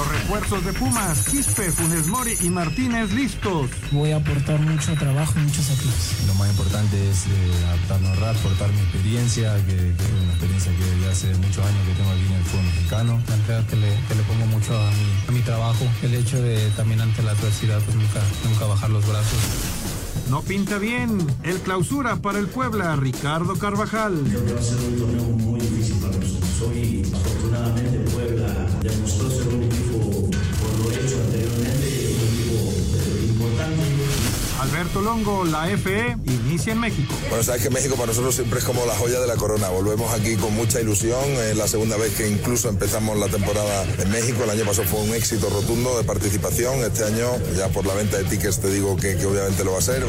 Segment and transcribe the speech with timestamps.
[0.00, 3.68] Los refuerzos de Pumas, Quispe, Funes Mori y Martínez listos.
[3.90, 6.26] Voy a aportar mucho trabajo y muchos sacrificios.
[6.26, 10.72] Lo más importante es eh, adaptarnos rápido, aportar mi experiencia, que, que, es una experiencia
[10.72, 13.22] que ya hace muchos años que tengo aquí en el fútbol mexicano.
[13.28, 16.40] La entrega que le, que le pongo mucho a mi, a mi trabajo, el hecho
[16.40, 19.38] de también ante la adversidad, pues nunca, nunca bajar los brazos.
[20.30, 21.26] No pinta bien.
[21.42, 24.22] El clausura para el Puebla, Ricardo Carvajal.
[24.28, 26.62] Creo que va a ser un torneo muy difícil para nosotros.
[26.68, 29.69] Hoy, afortunadamente, Puebla demostró ser un
[34.80, 37.14] Alberto Longo, la FE, inicia en México.
[37.28, 39.68] Bueno, sabes que México para nosotros siempre es como la joya de la corona.
[39.68, 41.22] Volvemos aquí con mucha ilusión.
[41.22, 44.42] Es la segunda vez que incluso empezamos la temporada en México.
[44.44, 46.82] El año pasado fue un éxito rotundo de participación.
[46.82, 47.26] Este año,
[47.58, 50.02] ya por la venta de tickets, te digo que, que obviamente lo va a ser.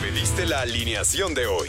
[0.00, 1.68] Pediste la alineación de hoy.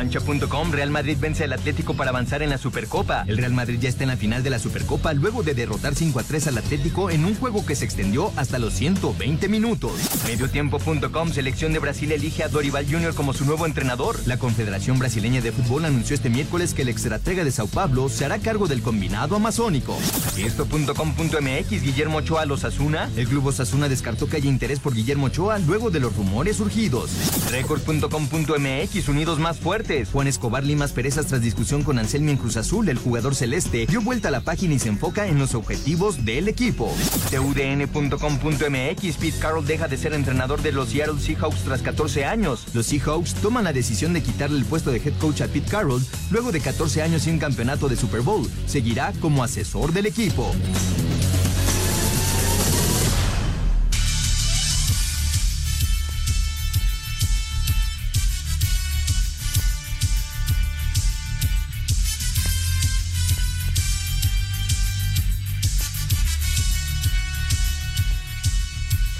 [0.00, 3.22] Cancha.com, Real Madrid vence al Atlético para avanzar en la Supercopa.
[3.26, 6.18] El Real Madrid ya está en la final de la Supercopa luego de derrotar 5
[6.20, 9.92] a 3 al Atlético en un juego que se extendió hasta los 120 minutos.
[10.24, 13.12] Mediotiempo.com, selección de Brasil elige a Dorival Jr.
[13.12, 14.16] como su nuevo entrenador.
[14.24, 18.24] La Confederación Brasileña de Fútbol anunció este miércoles que el extratega de Sao Paulo se
[18.24, 19.98] hará cargo del combinado amazónico.
[20.38, 23.10] Esto.com.mx, Guillermo Ochoa los Asuna.
[23.18, 27.10] El club Osasuna descartó que haya interés por Guillermo Ochoa luego de los rumores surgidos.
[27.50, 29.89] Record.com.mx, unidos más fuertes.
[30.12, 34.00] Juan Escobar Limas Perezas tras discusión con Anselmi en Cruz Azul, el jugador celeste, dio
[34.00, 36.94] vuelta a la página y se enfoca en los objetivos del equipo.
[37.30, 42.66] TUDN.com.mx, Pete Carroll deja de ser entrenador de los Seattle Seahawks tras 14 años.
[42.72, 46.04] Los Seahawks toman la decisión de quitarle el puesto de head coach a Pete Carroll
[46.30, 48.48] luego de 14 años sin campeonato de Super Bowl.
[48.66, 50.54] Seguirá como asesor del equipo.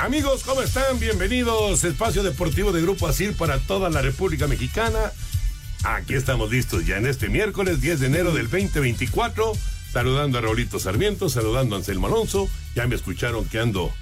[0.00, 0.99] Amigos, ¿cómo están?
[0.99, 1.84] Bienvenidos.
[1.84, 5.12] Espacio Deportivo de Grupo Asir para toda la República Mexicana.
[5.84, 9.53] Aquí estamos listos ya en este miércoles 10 de enero del 2024.
[9.93, 12.49] Saludando a Raulito Sarmiento, saludando a Anselmo Alonso.
[12.75, 13.93] Ya me escucharon que ando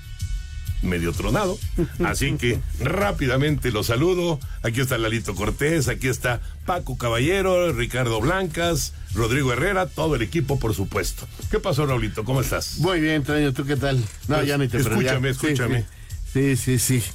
[0.83, 1.59] medio tronado.
[2.05, 4.39] Así que rápidamente los saludo.
[4.63, 10.59] Aquí está Lalito Cortés, aquí está Paco Caballero, Ricardo Blancas, Rodrigo Herrera, todo el equipo,
[10.59, 11.27] por supuesto.
[11.51, 12.25] ¿Qué pasó, Raulito?
[12.25, 12.79] ¿Cómo estás?
[12.79, 13.99] Muy bien, Traño, ¿tú qué tal?
[14.29, 15.85] No, Pues, ya ni te Escúchame, escúchame.
[16.33, 17.11] Sí, sí, sí, sí.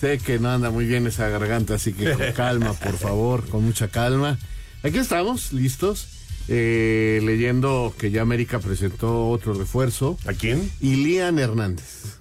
[0.00, 3.64] Sé que no anda muy bien esa garganta, así que con calma, por favor, con
[3.64, 4.38] mucha calma.
[4.82, 6.08] Aquí estamos, listos.
[6.48, 10.18] eh, leyendo que ya América presentó otro refuerzo.
[10.26, 10.70] ¿A quién?
[10.80, 12.16] Ilian Hernández.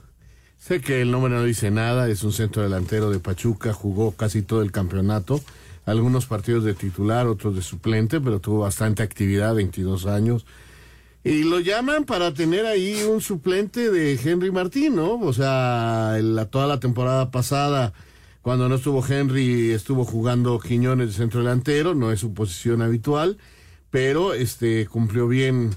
[0.59, 4.43] Sé que el nombre no dice nada, es un centro delantero de Pachuca, jugó casi
[4.43, 5.41] todo el campeonato,
[5.89, 10.45] algunos partidos de titular, otros de suplente, pero tuvo bastante actividad, 22 años.
[11.23, 15.19] Y lo llaman para tener ahí un suplente de Henry Martín, ¿no?
[15.19, 16.17] O sea,
[16.49, 17.93] toda la temporada pasada,
[18.41, 23.37] cuando no estuvo Henry, estuvo jugando Quiñones de centro delantero, no es su posición habitual,
[23.89, 25.71] pero este cumplió bien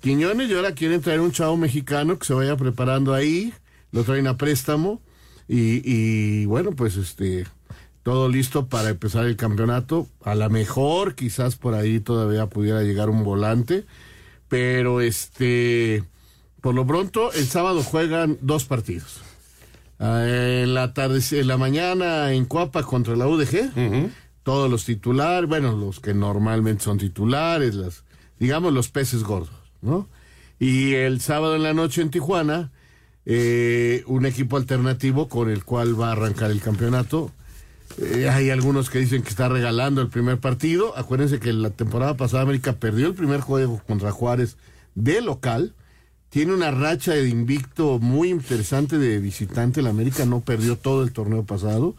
[0.00, 3.52] Quiñones y ahora quieren traer un chavo mexicano que se vaya preparando ahí,
[3.90, 5.00] lo traen a préstamo
[5.48, 7.46] y, y bueno, pues este
[8.04, 10.06] todo listo para empezar el campeonato.
[10.22, 13.84] A lo mejor quizás por ahí todavía pudiera llegar un volante,
[14.48, 16.04] pero este
[16.60, 19.20] por lo pronto el sábado juegan dos partidos.
[19.98, 23.72] Ah, En la tarde, en la mañana en Cuapa contra la UDG,
[24.42, 28.04] todos los titulares, bueno, los que normalmente son titulares, las,
[28.38, 30.08] digamos los peces gordos, ¿no?
[30.58, 32.70] Y el sábado en la noche en Tijuana,
[33.24, 37.32] eh, un equipo alternativo con el cual va a arrancar el campeonato.
[37.98, 40.96] Eh, hay algunos que dicen que está regalando el primer partido.
[40.96, 44.56] Acuérdense que la temporada pasada América perdió el primer juego contra Juárez
[44.94, 45.74] de local.
[46.30, 49.82] Tiene una racha de invicto muy interesante de visitante.
[49.82, 51.94] La América no perdió todo el torneo pasado.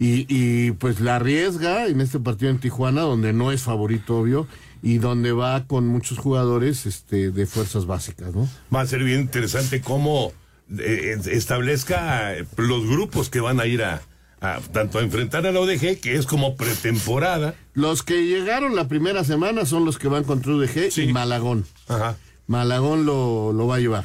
[0.00, 4.46] Y, pues la arriesga en este partido en Tijuana, donde no es favorito, obvio,
[4.80, 8.48] y donde va con muchos jugadores este, de fuerzas básicas, ¿no?
[8.72, 10.32] Va a ser bien interesante cómo
[10.78, 14.00] eh, establezca los grupos que van a ir a,
[14.40, 17.54] a, tanto a enfrentar a la ODG, que es como pretemporada.
[17.74, 21.66] Los que llegaron la primera semana son los que van contra UDG y Malagón.
[21.88, 22.16] Ajá.
[22.46, 24.04] Malagón lo, lo va a llevar,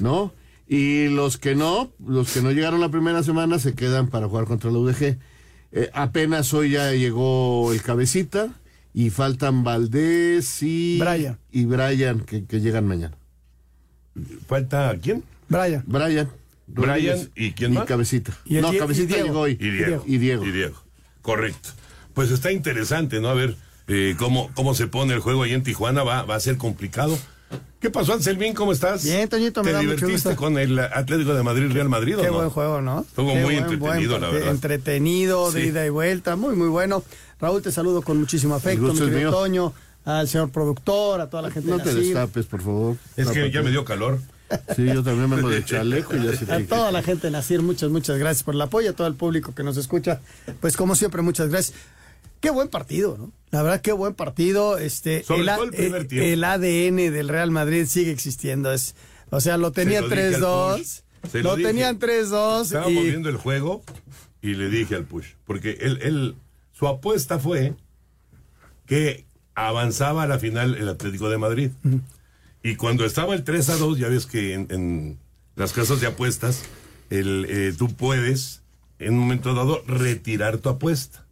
[0.00, 0.32] ¿no?
[0.66, 4.44] Y los que no, los que no llegaron la primera semana se quedan para jugar
[4.44, 5.18] contra la UDG.
[5.72, 8.48] Eh, apenas hoy ya llegó el cabecita
[8.92, 13.16] y faltan Valdés y Brian, y Brian que, que llegan mañana.
[14.46, 15.22] ¿Falta quién?
[15.48, 15.84] Brian.
[15.86, 16.28] Brian.
[16.74, 17.84] Brian y quién más?
[17.86, 18.32] Cabecita.
[18.44, 19.26] Y el no, Die- Cabecita y Diego.
[19.26, 19.52] llegó hoy.
[19.60, 20.04] Y Diego.
[20.06, 20.44] Y Diego.
[20.46, 20.82] Y Diego.
[21.22, 21.70] Correcto.
[22.14, 23.28] Pues está interesante, ¿no?
[23.28, 23.56] A ver
[23.88, 26.02] eh, cómo, cómo se pone el juego ahí en Tijuana.
[26.02, 27.18] Va, va a ser complicado.
[27.80, 28.52] ¿Qué pasó, Anselmín?
[28.54, 29.02] ¿Cómo estás?
[29.04, 30.40] Bien, Toñito, me ¿Te da mucho divertiste gusto.
[30.42, 32.34] con el Atlético de Madrid, Real Madrid o Qué no?
[32.34, 33.00] buen juego, ¿no?
[33.00, 34.50] Estuvo Qué muy buen, entretenido, buen la verdad.
[34.50, 35.68] Entretenido, de Sí.
[35.68, 37.02] ida y vuelta, muy, muy bueno.
[37.40, 39.30] Raúl, te saludo con muchísimo afecto, mi querido.
[39.32, 39.72] Toño,
[40.04, 42.96] al señor productor, a toda la gente No de te Nacir, destapes, por favor.
[43.16, 44.20] Es que ya me dio calor.
[44.76, 47.62] Sí, yo también vengo de chaleco y ya se A toda la gente de Nacir,
[47.62, 50.20] muchas, muchas gracias por el apoyo, a todo el público que nos escucha.
[50.60, 51.76] Pues como siempre, muchas gracias.
[52.40, 53.32] Qué buen partido, ¿no?
[53.50, 54.78] La verdad, qué buen partido.
[54.78, 56.26] Este, Sobre A- todo el primer eh, tiempo.
[56.26, 58.72] el ADN del Real Madrid sigue existiendo.
[58.72, 58.94] Es,
[59.30, 60.78] o sea, lo tenía Se lo dije al 3-2.
[60.78, 61.30] Push.
[61.30, 61.68] Se Lo, dije.
[61.68, 62.62] tenían 3-2.
[62.62, 63.82] Estábamos y- viendo el juego
[64.40, 66.34] y le dije al Push, porque él, él-
[66.72, 67.74] su apuesta fue
[68.86, 71.70] que avanzaba a la final el Atlético de Madrid.
[72.62, 75.18] Y cuando estaba el 3 a 2, ya ves que en, en
[75.56, 76.62] las casas de apuestas,
[77.10, 78.60] el, eh, tú puedes
[78.98, 81.24] en un momento dado retirar tu apuesta.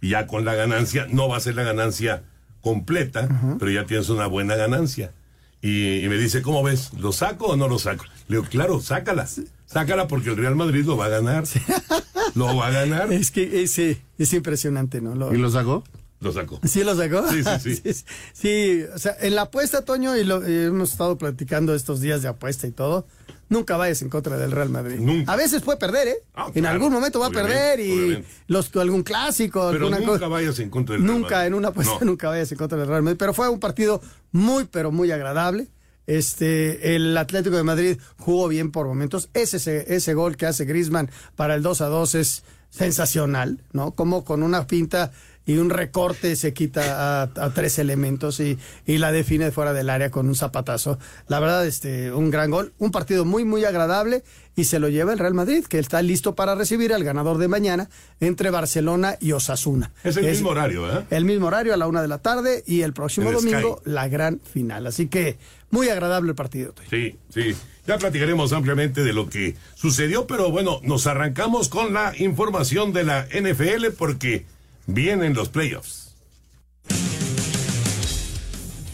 [0.00, 2.22] Y ya con la ganancia, no va a ser la ganancia
[2.60, 5.12] completa, pero ya tienes una buena ganancia.
[5.60, 6.92] Y, y me dice, ¿cómo ves?
[6.98, 8.04] ¿Lo saco o no lo saco?
[8.28, 9.28] Le digo, claro, sácala.
[9.66, 11.44] Sácala porque el Real Madrid lo va a ganar.
[12.34, 13.12] Lo va a ganar.
[13.12, 15.14] Es que ese es impresionante, ¿no?
[15.14, 15.84] Lo- ¿Y lo sacó?
[16.22, 16.60] Lo sacó.
[16.64, 17.28] ¿Sí lo sacó?
[17.30, 17.76] Sí, sí, sí.
[17.94, 22.00] sí, sí, o sea, en la apuesta, Toño, y lo eh, hemos estado platicando estos
[22.00, 23.06] días de apuesta y todo,
[23.48, 24.98] nunca vayas en contra del Real Madrid.
[25.00, 25.32] Nunca.
[25.32, 26.16] A veces puede perder, ¿eh?
[26.34, 28.28] Ah, en claro, algún momento va a perder y obviamente.
[28.46, 30.28] los, algún clásico, Pero alguna nunca cosa.
[30.28, 31.46] vayas en contra del Real Nunca, Madrid.
[31.48, 32.06] en una apuesta, No.
[32.06, 33.18] nunca vayas en contra del Real Madrid.
[33.18, 35.66] Pero fue un partido muy, pero muy agradable.
[36.06, 39.28] Este, el Atlético de Madrid jugó bien por momentos.
[39.34, 43.92] Ese, ese, ese gol que hace Griezmann para el 2 a 2 es sensacional, ¿no?
[43.94, 45.12] Como con una pinta
[45.46, 49.72] y un recorte se quita a, a tres elementos y, y la define de fuera
[49.72, 50.98] del área con un zapatazo.
[51.28, 54.22] La verdad, este, un gran gol, un partido muy, muy agradable
[54.54, 57.48] y se lo lleva el Real Madrid, que está listo para recibir al ganador de
[57.48, 57.88] mañana
[58.20, 59.92] entre Barcelona y Osasuna.
[60.04, 61.04] Es el mismo horario, ¿eh?
[61.10, 63.90] El mismo horario a la una de la tarde y el próximo domingo Sky.
[63.90, 64.86] la gran final.
[64.86, 65.38] Así que
[65.70, 66.74] muy agradable el partido.
[66.90, 67.54] Sí, sí.
[67.86, 73.02] Ya platicaremos ampliamente de lo que sucedió, pero bueno, nos arrancamos con la información de
[73.04, 74.44] la NFL porque
[74.86, 76.02] vienen los playoffs.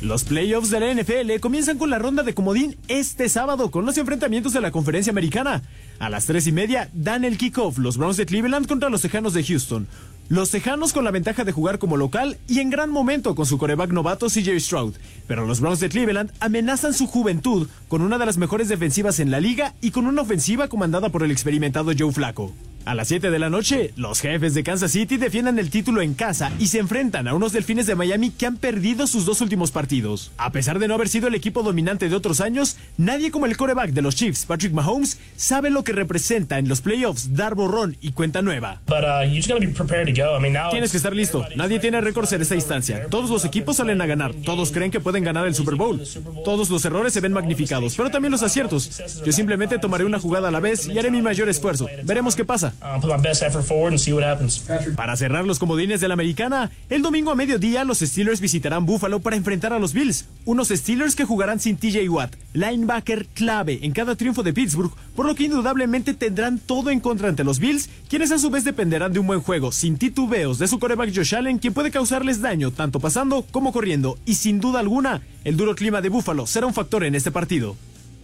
[0.00, 3.98] Los playoffs de la NFL comienzan con la ronda de comodín este sábado con los
[3.98, 5.62] enfrentamientos de la conferencia americana.
[5.98, 9.34] A las tres y media dan el kickoff los Browns de Cleveland contra los Tejanos
[9.34, 9.88] de Houston.
[10.28, 13.58] Los Tejanos con la ventaja de jugar como local y en gran momento con su
[13.58, 14.94] coreback novato CJ Stroud.
[15.26, 19.32] Pero los Browns de Cleveland amenazan su juventud con una de las mejores defensivas en
[19.32, 22.52] la liga y con una ofensiva comandada por el experimentado Joe Flacco.
[22.88, 26.14] A las 7 de la noche, los jefes de Kansas City defienden el título en
[26.14, 29.70] casa y se enfrentan a unos delfines de Miami que han perdido sus dos últimos
[29.70, 30.32] partidos.
[30.38, 33.58] A pesar de no haber sido el equipo dominante de otros años, nadie como el
[33.58, 37.98] coreback de los Chiefs, Patrick Mahomes, sabe lo que representa en los playoffs dar borrón
[38.00, 38.80] y cuenta nueva.
[38.86, 41.44] But uh, Tienes que estar listo.
[41.56, 43.06] Nadie tiene récords en esta instancia.
[43.10, 44.32] Todos los equipos salen a ganar.
[44.32, 46.02] Todos creen que pueden ganar el Super Bowl.
[46.42, 49.02] Todos los errores se ven magnificados, pero también los aciertos.
[49.26, 51.86] Yo simplemente tomaré una jugada a la vez y haré mi mayor esfuerzo.
[52.04, 52.72] Veremos qué pasa.
[53.00, 54.64] Put my best effort forward and see what happens.
[54.96, 59.20] Para cerrar los comodines de la americana, el domingo a mediodía los Steelers visitarán Buffalo
[59.20, 60.26] para enfrentar a los Bills.
[60.44, 65.26] Unos Steelers que jugarán sin TJ Watt, linebacker clave en cada triunfo de Pittsburgh, por
[65.26, 69.12] lo que indudablemente tendrán todo en contra ante los Bills, quienes a su vez dependerán
[69.12, 72.70] de un buen juego, sin titubeos, de su coreback Josh Allen, quien puede causarles daño
[72.70, 74.18] tanto pasando como corriendo.
[74.24, 77.76] Y sin duda alguna, el duro clima de Buffalo será un factor en este partido.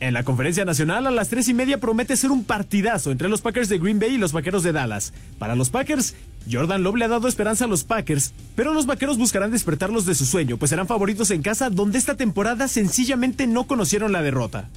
[0.05, 3.41] En la conferencia nacional a las tres y media promete ser un partidazo entre los
[3.41, 5.15] Packers de Green Bay y los Vaqueros de Dallas.
[5.39, 6.15] Para los Packers,
[6.53, 10.15] Jordan Love le ha dado esperanza a los Packers, pero los Vaqueros buscarán despertarlos de
[10.15, 14.69] su sueño, pues serán favoritos en casa donde esta temporada sencillamente no conocieron la derrota.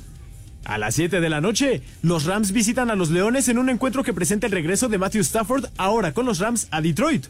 [0.64, 4.06] A las 7 de la noche, los Rams visitan a los Leones en un encuentro
[4.06, 7.26] que presenta el regreso de Matthew Stafford ahora con los Rams a Detroit.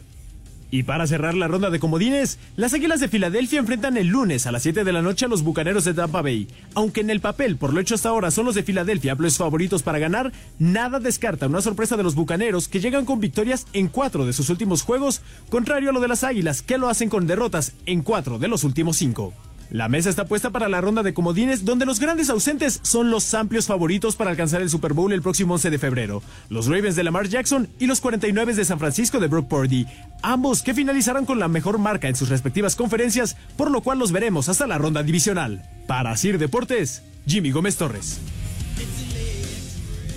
[0.70, 4.52] Y para cerrar la ronda de comodines, las Águilas de Filadelfia enfrentan el lunes a
[4.52, 6.48] las 7 de la noche a los Bucaneros de Tampa Bay.
[6.74, 9.82] Aunque en el papel, por lo hecho hasta ahora, son los de Filadelfia los favoritos
[9.82, 14.26] para ganar, nada descarta una sorpresa de los Bucaneros que llegan con victorias en cuatro
[14.26, 17.72] de sus últimos juegos, contrario a lo de las Águilas que lo hacen con derrotas
[17.86, 19.34] en cuatro de los últimos cinco.
[19.70, 23.34] La mesa está puesta para la ronda de comodines, donde los grandes ausentes son los
[23.34, 26.22] amplios favoritos para alcanzar el Super Bowl el próximo 11 de febrero.
[26.48, 29.86] Los Ravens de Lamar Jackson y los 49 de San Francisco de Brock Purdy.
[30.22, 34.10] Ambos que finalizarán con la mejor marca en sus respectivas conferencias, por lo cual los
[34.10, 35.62] veremos hasta la ronda divisional.
[35.86, 38.20] Para Sir Deportes, Jimmy Gómez Torres.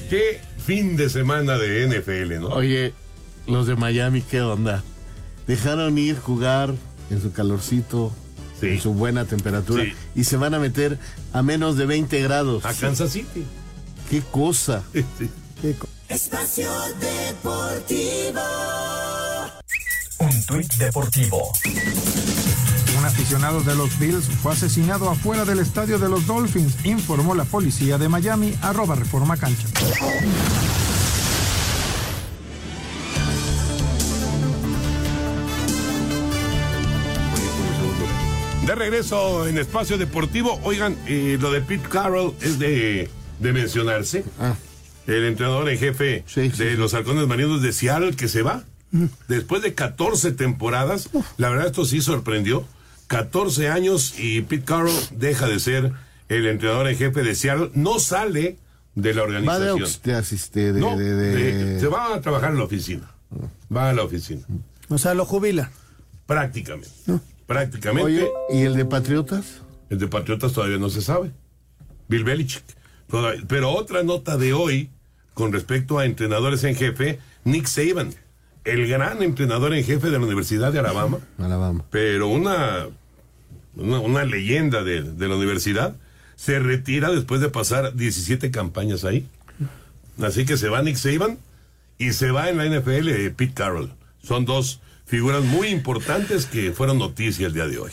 [0.10, 2.48] Qué fin de semana de NFL, ¿no?
[2.50, 2.94] Oye,
[3.48, 4.84] los de Miami, ¿qué onda?
[5.48, 6.74] Dejaron ir jugar
[7.10, 8.14] en su calorcito,
[8.62, 9.94] en su buena temperatura, Sí.
[10.16, 10.98] y se van a meter
[11.34, 12.66] a menos de 20 grados.
[12.66, 13.46] A Kansas City.
[14.10, 14.84] ¿Qué cosa?
[16.10, 18.42] Espacio Deportivo.
[20.20, 21.52] Un tuit deportivo.
[22.98, 27.46] Un aficionado de los Bills fue asesinado afuera del estadio de los Dolphins, informó la
[27.46, 29.68] policía de Miami, arroba Reforma Cancha.
[38.66, 44.24] De regreso en Espacio Deportivo, oigan, eh, lo de Pete Carroll es de, de mencionarse.
[44.40, 44.56] Ah.
[45.08, 48.64] El entrenador en jefe de los halcones marinos de Seattle que se va.
[49.28, 52.66] Después de 14 temporadas, la verdad esto sí sorprendió.
[53.08, 55.92] 14 años y Pete Carroll deja de ser
[56.30, 57.72] el entrenador en jefe de Seattle.
[57.74, 58.58] No sale
[58.96, 59.80] de la Va organización.
[59.82, 63.12] aux- de asiste, de, No, de- de- se va a trabajar en la oficina.
[63.76, 64.44] Va a la oficina.
[64.88, 65.72] O sea, lo jubila.
[66.28, 66.90] Prácticamente.
[67.52, 68.06] Prácticamente.
[68.06, 69.62] Oye, ¿y el de Patriotas?
[69.90, 71.32] El de Patriotas todavía no se sabe.
[72.08, 72.64] Bill Belichick.
[73.48, 74.90] Pero otra nota de hoy
[75.34, 78.14] con respecto a entrenadores en jefe, Nick Saban,
[78.64, 81.84] el gran entrenador en jefe de la Universidad de Alabama, Alabama.
[81.90, 82.88] pero una,
[83.76, 85.96] una, una leyenda de, de la universidad,
[86.36, 89.28] se retira después de pasar 17 campañas ahí.
[90.22, 91.38] Así que se va Nick Saban
[91.98, 93.92] y se va en la NFL eh, Pete Carroll.
[94.24, 94.80] Son dos
[95.12, 97.92] figuras muy importantes que fueron noticia el día de hoy.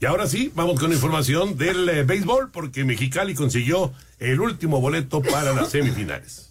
[0.00, 5.20] Y ahora sí, vamos con información del eh, béisbol porque Mexicali consiguió el último boleto
[5.20, 6.47] para las semifinales.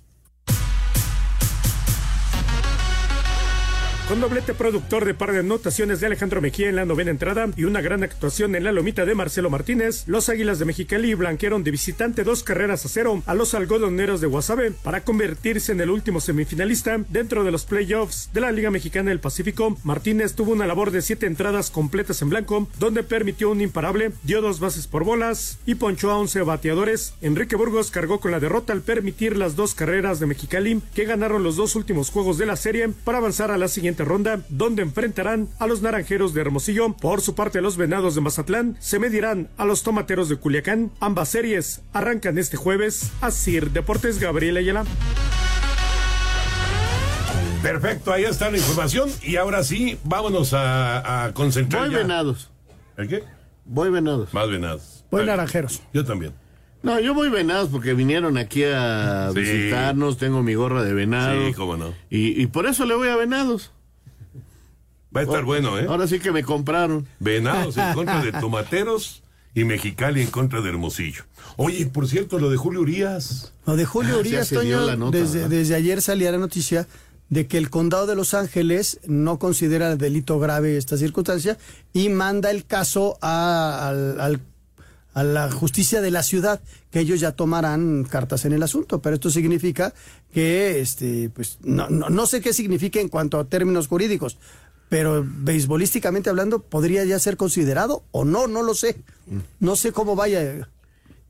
[4.08, 7.66] Con doblete productor de par de anotaciones de Alejandro Mejía en la novena entrada y
[7.66, 11.72] una gran actuación en la lomita de Marcelo Martínez, los Águilas de Mexicali blanquearon de
[11.72, 16.22] visitante dos carreras a cero a los algodoneros de Guasave para convertirse en el último
[16.22, 19.76] semifinalista dentro de los playoffs de la Liga Mexicana del Pacífico.
[19.84, 24.42] Martínez tuvo una labor de siete entradas completas en blanco, donde permitió un imparable, dio
[24.42, 27.14] dos bases por bolas y ponchó a 11 bateadores.
[27.22, 31.44] Enrique Burgos cargó con la derrota al permitir las dos carreras de Mexicali, que ganaron
[31.44, 35.48] los dos últimos juegos de la serie para avanzar a la siguiente ronda, donde enfrentarán
[35.60, 36.94] a los Naranjeros de Hermosillo.
[36.94, 40.92] Por su parte, los Venados de Mazatlán se medirán a los Tomateros de Culiacán.
[41.00, 43.12] Ambas series arrancan este jueves.
[43.22, 44.86] Asir Deportes Gabriel Ayala.
[47.62, 49.10] Perfecto, ahí está la información.
[49.24, 51.84] Y ahora sí, vámonos a, a concentrar.
[51.86, 51.98] Voy ya.
[52.00, 52.50] venados.
[52.96, 53.24] ¿El qué?
[53.66, 54.34] Voy venados.
[54.34, 55.04] Más venados.
[55.12, 55.82] Voy naranjeros.
[55.94, 56.34] Yo también.
[56.84, 59.40] No, yo voy venados porque vinieron aquí a Sí.
[59.40, 61.48] visitarnos, tengo mi gorra de venado.
[61.48, 61.94] Sí, cómo no.
[62.10, 63.72] Y, y por eso le voy a venados.
[65.18, 65.86] Va a estar bueno, ¿eh?
[65.90, 67.08] Ahora sí que me compraron.
[67.20, 71.24] Venados en contra de Tomateros y Mexicali en contra de Hermosillo.
[71.56, 73.54] Oye, por cierto, lo de Julio Urias.
[73.66, 75.50] Lo de Julio Ah, Urias, Toño, la nota, desde, ¿verdad?
[75.50, 76.88] desde ayer salía la noticia
[77.30, 81.58] de que el condado de Los Ángeles no considera delito grave esta circunstancia
[81.92, 84.40] y manda el caso a, al- al-
[85.14, 89.02] a la justicia de la ciudad, que ellos ya tomarán cartas en el asunto.
[89.02, 89.92] Pero esto significa
[90.32, 94.38] que, este, pues, no, no, no sé qué significa en cuanto a términos jurídicos,
[94.90, 98.98] pero beisbolísticamente hablando, podría ya ser considerado o no, no lo sé.
[99.60, 100.68] No sé cómo vaya.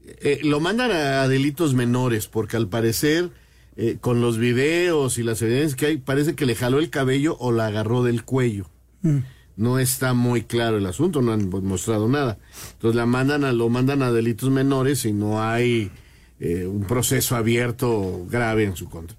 [0.04, 3.32] Eh, lo mandan a delitos menores porque al parecer
[3.80, 7.38] eh, con los videos y las evidencias que hay parece que le jaló el cabello
[7.40, 8.70] o la agarró del cuello.
[9.56, 12.40] No está muy claro el asunto, no han mostrado nada.
[12.74, 15.92] Entonces la mandan a, lo mandan a delitos menores y no hay
[16.40, 19.16] eh, un proceso abierto grave en su contra.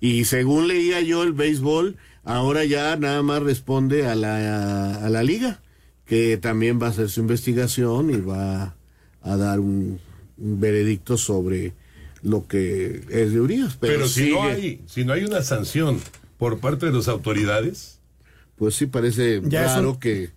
[0.00, 5.22] Y según leía yo el béisbol, ahora ya nada más responde a la, a la
[5.22, 5.60] liga,
[6.06, 8.74] que también va a hacer su investigación y va
[9.22, 10.00] a dar un,
[10.38, 11.72] un veredicto sobre
[12.22, 13.76] lo que es de Urias.
[13.80, 16.00] Pero, Pero, si, no hay, si no hay una sanción
[16.38, 17.98] por parte de las autoridades,
[18.56, 20.30] Pues sí parece Ya raro un- que,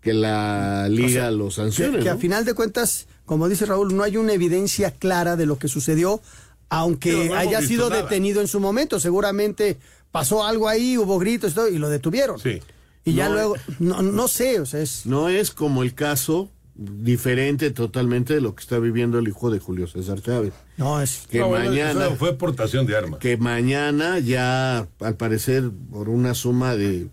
[0.00, 1.98] que la liga lo sancione.
[1.98, 5.46] Que, que a final de cuentas, como dice Raúl, no hay una evidencia clara de
[5.46, 6.20] lo que sucedió,
[6.68, 8.02] aunque no haya sido nada.
[8.02, 9.00] detenido en su momento.
[9.00, 9.78] Seguramente
[10.18, 12.38] pasó algo ahí, hubo gritos y todo, y lo detuvieron.
[12.38, 12.60] Sí.
[13.04, 15.06] Y ya luego, no, no sé, o sea, es...
[15.06, 19.58] No es como el caso diferente totalmente de lo que está viviendo el hijo de
[19.60, 20.52] Julio César Chávez.
[20.76, 21.26] No, es...
[21.30, 22.10] Que No, mañana...
[22.10, 23.18] fue portación de arma.
[23.18, 27.08] que mañana ya, al parecer, por una suma de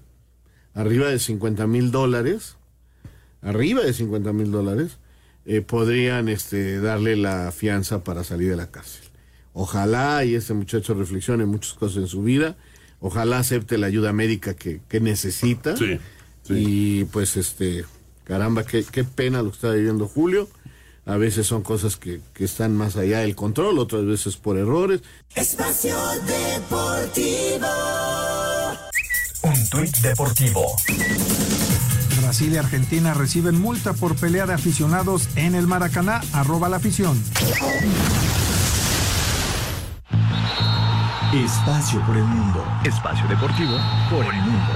[0.74, 2.56] arriba de 50 mil dólares,
[3.42, 4.98] arriba de 50 mil dólares,
[5.46, 9.04] eh, podrían este, darle la fianza para salir de la cárcel.
[9.54, 12.56] Ojalá y este muchacho reflexione muchas cosas en su vida,
[13.04, 15.76] ojalá acepte la ayuda médica que, que necesita.
[16.50, 17.86] Y pues este,
[18.24, 20.50] caramba, qué, qué pena lo que está viviendo Julio.
[21.06, 25.02] A veces son cosas que, que están más allá del control, otras veces por errores.
[25.36, 27.68] Espacio Deportivo.
[29.44, 30.74] Un tuit deportivo.
[32.22, 36.22] Brasil y Argentina reciben multa por pelea de aficionados en el Maracaná.
[36.32, 37.22] Arroba la afición.
[41.34, 42.64] Espacio por el mundo.
[42.86, 43.76] Espacio deportivo
[44.12, 44.72] por el mundo.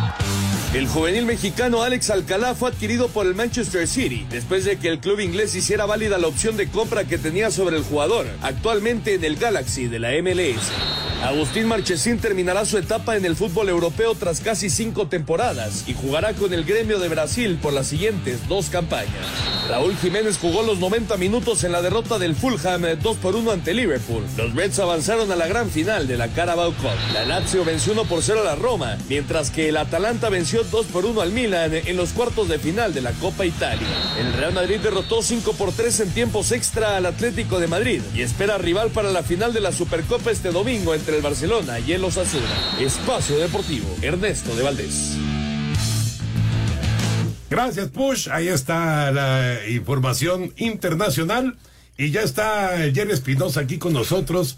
[0.73, 4.99] El juvenil mexicano Alex Alcalá fue adquirido por el Manchester City después de que el
[4.99, 9.23] club inglés hiciera válida la opción de compra que tenía sobre el jugador, actualmente en
[9.23, 10.71] el Galaxy de la MLS.
[11.23, 16.33] Agustín Marchesín terminará su etapa en el fútbol europeo tras casi cinco temporadas y jugará
[16.33, 19.11] con el gremio de Brasil por las siguientes dos campañas.
[19.67, 23.73] Raúl Jiménez jugó los 90 minutos en la derrota del Fulham 2 por 1 ante
[23.73, 24.23] Liverpool.
[24.37, 26.91] Los Reds avanzaron a la gran final de la Carabao Cup.
[27.13, 30.85] La Lazio venció 1 por 0 a la Roma, mientras que el Atalanta venció 2
[30.85, 33.87] por 1 al Milan en los cuartos de final de la Copa Italia.
[34.19, 38.21] El Real Madrid derrotó 5 por 3 en tiempos extra al Atlético de Madrid y
[38.21, 42.77] espera rival para la final de la Supercopa este domingo el Barcelona y el Osasuna.
[42.79, 45.17] Espacio Deportivo, Ernesto de Valdés.
[47.49, 48.29] Gracias, Push.
[48.29, 51.57] Ahí está la información internacional.
[51.97, 54.57] Y ya está Jerry Espinosa aquí con nosotros.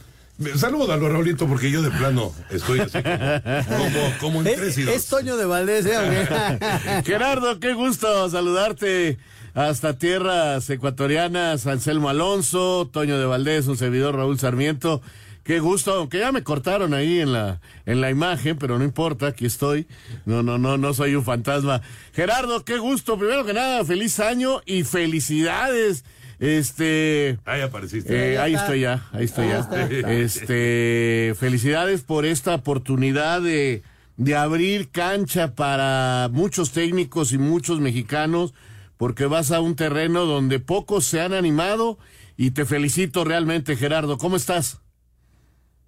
[0.56, 4.96] Salúdalo, Raulito, porque yo de plano estoy así como, como, en tres y dos.
[4.96, 5.94] Es Toño de Valdés, ¿eh?
[7.06, 9.18] Gerardo, qué gusto saludarte
[9.54, 11.68] hasta tierras ecuatorianas.
[11.68, 15.02] Anselmo Alonso, Toño de Valdés, un servidor Raúl Sarmiento.
[15.44, 19.28] Qué gusto, aunque ya me cortaron ahí en la, en la imagen, pero no importa,
[19.28, 19.88] aquí estoy.
[20.26, 21.82] No, no, no, no soy un fantasma.
[22.14, 23.18] Gerardo, qué gusto.
[23.18, 26.06] Primero que nada, feliz año y felicidades.
[26.40, 27.38] Este.
[27.46, 28.34] Ahí apareciste.
[28.34, 29.68] Eh, ahí estoy ya, ahí estoy ya.
[30.08, 33.84] Este, felicidades por esta oportunidad de,
[34.18, 38.54] de abrir cancha para muchos técnicos y muchos mexicanos,
[38.98, 41.98] porque vas a un terreno donde pocos se han animado
[42.38, 44.18] y te felicito realmente, Gerardo.
[44.18, 44.80] ¿Cómo estás?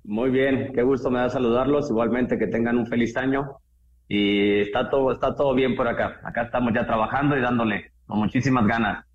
[0.04, 1.90] Muy bien, qué gusto me da saludarlos.
[1.90, 3.58] Igualmente que tengan un feliz año
[4.08, 6.20] y está todo está todo bien por acá.
[6.24, 9.06] Acá estamos ya trabajando y dándole con muchísimas ganas.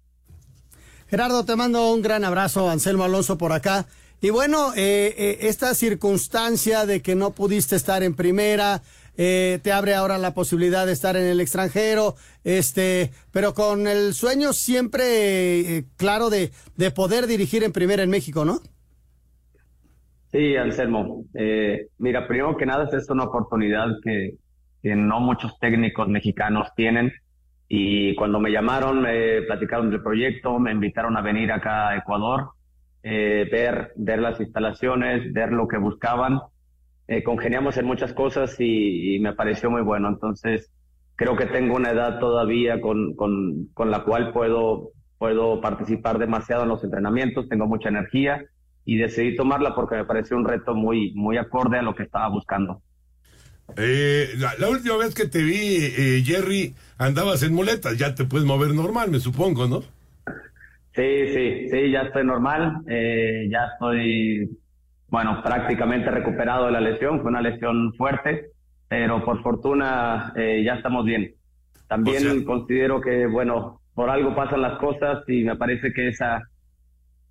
[1.09, 3.87] Gerardo, te mando un gran abrazo, Anselmo Alonso por acá.
[4.20, 8.83] Y bueno, eh, eh, esta circunstancia de que no pudiste estar en primera,
[9.16, 14.14] eh, te abre ahora la posibilidad de estar en el extranjero, este, pero con el
[14.14, 18.61] sueño siempre claro de, de poder dirigir en primera en México, ¿no?
[20.37, 21.25] Sí, Anselmo.
[21.33, 24.35] Eh, mira, primero que nada, es una oportunidad que,
[24.83, 27.11] no muchos técnicos mexicanos tienen.
[27.68, 32.51] Y cuando me llamaron, me platicaron del proyecto, me invitaron a venir acá a Ecuador,
[33.03, 36.40] eh, ver, ver las instalaciones, ver lo que buscaban.
[37.09, 40.09] Eh, congeniamos en muchas cosas y, y, me pareció muy bueno.
[40.09, 40.70] Entonces,
[41.14, 46.64] creo que tengo una edad todavía con, con, con la cual puedo, puedo participar demasiado
[46.64, 48.44] en los entrenamientos, tengo mucha energía
[48.87, 52.29] y decidí tomarla porque me pareció un reto muy, muy acorde a lo que estaba
[52.29, 52.81] buscando.
[53.77, 58.46] Eh, la, última vez que te vi, eh, Jerry, andabas en muletas, ya te puedes
[58.46, 59.81] mover normal, me supongo, ¿no?
[60.94, 64.57] Sí, sí, sí, ya estoy normal, eh, ya estoy,
[65.09, 68.53] bueno, prácticamente recuperado de la lesión, fue una lesión fuerte,
[68.88, 71.35] pero por fortuna eh, ya estamos bien.
[71.88, 76.40] También considero que, bueno, por algo pasan las cosas y me parece que esa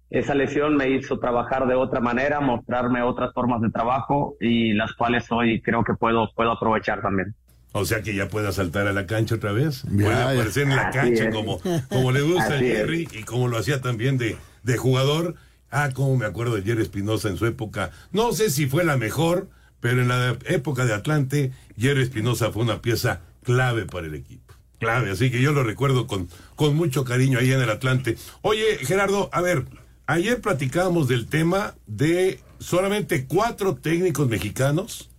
[0.09, 4.93] esa lesión me hizo trabajar de otra manera, mostrarme otras formas de trabajo y las
[4.93, 7.35] cuales hoy creo que puedo, puedo aprovechar también.
[7.71, 9.83] O sea que ya pueda saltar a la cancha otra vez.
[9.83, 13.81] Puede aparecer en la cancha como, como le gusta a Jerry y como lo hacía
[13.81, 15.35] también de, de jugador.
[15.71, 17.91] Ah, como me acuerdo de Jerry Espinosa en su época.
[18.13, 19.49] No sé si fue la mejor,
[19.81, 24.53] pero en la época de Atlante, Jerry Espinosa fue una pieza clave para el equipo.
[24.79, 28.17] Clave, así que yo lo recuerdo con, con mucho cariño ahí en el Atlante.
[28.41, 29.65] Oye, Gerardo, a ver,
[30.07, 35.09] Ayer platicábamos del tema de solamente cuatro técnicos mexicanos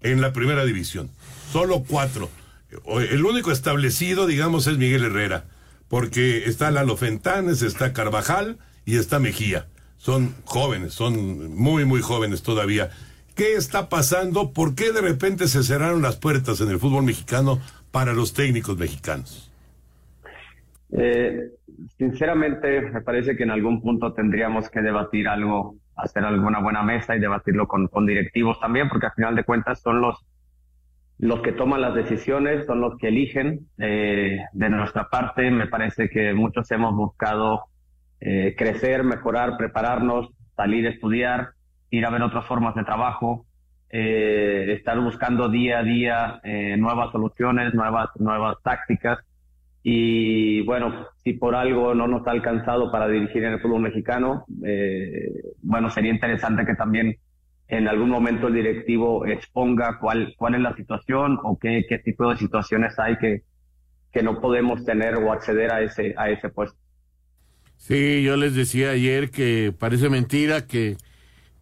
[0.00, 1.10] en la primera división.
[1.52, 2.28] Solo cuatro.
[2.86, 5.46] El único establecido, digamos, es Miguel Herrera.
[5.88, 9.68] Porque está Lalo Fentanes, está Carvajal y está Mejía.
[9.96, 12.90] Son jóvenes, son muy, muy jóvenes todavía.
[13.34, 14.52] ¿Qué está pasando?
[14.52, 18.76] ¿Por qué de repente se cerraron las puertas en el fútbol mexicano para los técnicos
[18.76, 19.49] mexicanos?
[20.92, 21.50] Eh,
[21.96, 27.16] sinceramente, me parece que en algún punto tendríamos que debatir algo, hacer alguna buena mesa
[27.16, 30.16] y debatirlo con, con directivos también, porque al final de cuentas son los,
[31.18, 33.68] los que toman las decisiones, son los que eligen.
[33.78, 37.66] Eh, de nuestra parte, me parece que muchos hemos buscado
[38.20, 41.50] eh, crecer, mejorar, prepararnos, salir a estudiar,
[41.90, 43.46] ir a ver otras formas de trabajo,
[43.88, 49.18] eh, estar buscando día a día eh, nuevas soluciones, nuevas, nuevas tácticas.
[49.82, 54.44] Y bueno, si por algo no nos ha alcanzado para dirigir en el fútbol mexicano,
[54.64, 55.30] eh,
[55.62, 57.16] bueno, sería interesante que también
[57.68, 62.28] en algún momento el directivo exponga cuál, cuál es la situación o qué, qué tipo
[62.28, 63.42] de situaciones hay que,
[64.12, 66.76] que no podemos tener o acceder a ese, a ese puesto.
[67.76, 70.96] Sí, yo les decía ayer que parece mentira que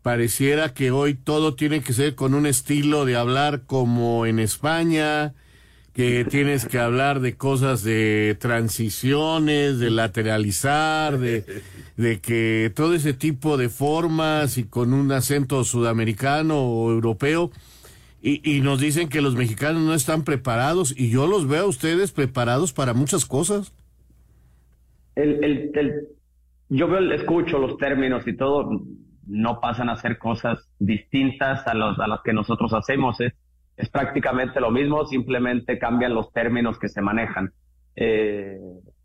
[0.02, 5.34] pareciera que hoy todo tiene que ser con un estilo de hablar como en España,
[5.98, 11.44] que tienes que hablar de cosas de transiciones, de lateralizar, de,
[11.96, 17.50] de que todo ese tipo de formas y con un acento sudamericano o europeo.
[18.22, 21.68] Y, y nos dicen que los mexicanos no están preparados y yo los veo a
[21.68, 23.72] ustedes preparados para muchas cosas.
[25.16, 26.08] El, el, el,
[26.68, 28.70] yo veo, escucho los términos y todo,
[29.26, 33.20] no pasan a hacer cosas distintas a, los, a las que nosotros hacemos.
[33.20, 33.32] Es,
[33.78, 37.52] es prácticamente lo mismo, simplemente cambian los términos que se manejan.
[37.94, 38.58] Eh,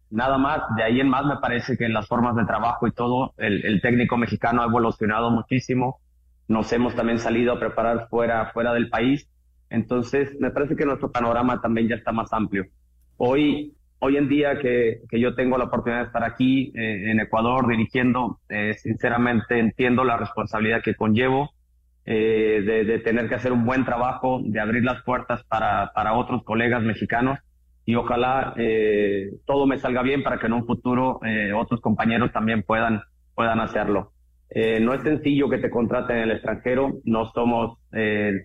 [0.10, 2.92] nada más, de ahí en más me parece que en las formas de trabajo y
[2.92, 6.00] todo, el, técnico mexicano ha evolucionado muchísimo.
[6.48, 9.30] Nos hemos también salido a preparar fuera, fuera del país.
[9.70, 12.66] Entonces, me parece que nuestro panorama también ya está más amplio.
[13.18, 17.20] Hoy, hoy en día que, que yo tengo la oportunidad de estar aquí eh, en
[17.20, 21.52] Ecuador dirigiendo, eh, sinceramente entiendo la responsabilidad que conllevo
[22.06, 26.44] eh, de, tener que hacer un buen trabajo, de abrir las puertas para, para otros
[26.44, 27.40] colegas mexicanos
[27.86, 32.34] y ojalá eh, todo me salga bien para que en un futuro eh, otros compañeros
[32.34, 33.02] también puedan,
[33.36, 34.12] puedan hacerlo.
[34.82, 37.80] No es sencillo que te contraten en el extranjero, no somos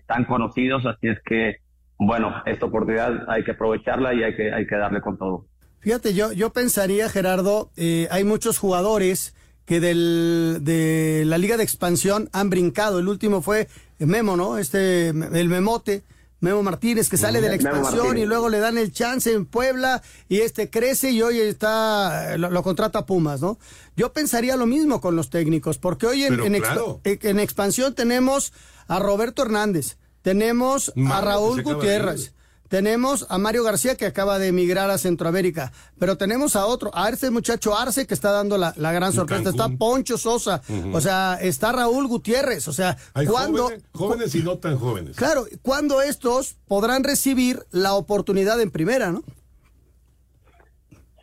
[0.07, 1.57] tan conocidos, así es que,
[1.99, 5.45] bueno, esta oportunidad hay que aprovecharla y hay que, hay que darle con todo.
[5.81, 7.69] Fíjate, yo, yo pensaría, Gerardo,
[8.09, 9.35] hay muchos jugadores
[9.69, 12.97] que del, de la Liga de Expansión han brincado.
[12.97, 13.67] El último fue
[13.99, 14.57] Memo, ¿no?
[14.57, 16.03] Este, el Memote.
[16.41, 20.01] Memo Martínez, que sale de la expansión y luego le dan el chance en Puebla
[20.29, 23.59] y este crece y hoy está, lo, lo, contrata Pumas, ¿no?
[23.97, 27.01] Yo pensaría lo mismo con los técnicos, porque hoy en, en, claro.
[27.03, 28.53] exp en expansión tenemos
[28.87, 32.33] a Roberto Hernández, tenemos a Raúl Gutiérrez,
[32.69, 37.09] tenemos a Mario García que acaba de emigrar a Centroamérica, pero tenemos a otro, a
[37.09, 40.95] este muchacho Arce que está dando la, la gran sorpresa, está Poncho Sosa, uh -huh.
[40.95, 42.95] o sea, está Raúl Gutiérrez, o sea,
[43.27, 45.15] cuando jóvenes, jóvenes, y no tan jóvenes.
[45.17, 49.23] Claro, cuando estos podrán recibir la oportunidad en primera, ¿no?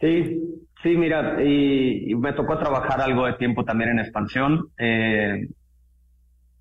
[0.01, 4.69] Sí, sí, mira, y, y me tocó trabajar algo de tiempo también en expansión.
[4.79, 5.49] Eh,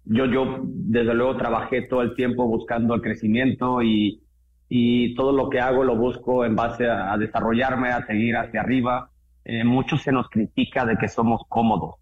[0.06, 4.22] yo, yo, desde luego, trabajé todo el tiempo buscando el crecimiento y
[4.70, 9.10] y todo lo que hago lo busco en base a, desarrollarme, a seguir hacia arriba.
[9.44, 11.96] Eh, mucho se nos critica de que somos cómodos.